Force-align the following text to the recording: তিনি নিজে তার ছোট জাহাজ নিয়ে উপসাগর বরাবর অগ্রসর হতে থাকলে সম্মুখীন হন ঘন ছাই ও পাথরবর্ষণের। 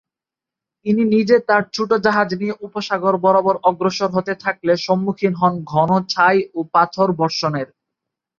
তিনি 0.85 1.01
নিজে 1.13 1.35
তার 1.49 1.63
ছোট 1.73 1.89
জাহাজ 2.05 2.29
নিয়ে 2.41 2.55
উপসাগর 2.61 3.13
বরাবর 3.17 3.55
অগ্রসর 3.63 4.09
হতে 4.13 4.33
থাকলে 4.43 4.73
সম্মুখীন 4.85 5.33
হন 5.35 5.53
ঘন 5.71 5.89
ছাই 6.13 6.37
ও 6.55 6.69
পাথরবর্ষণের। 6.73 7.67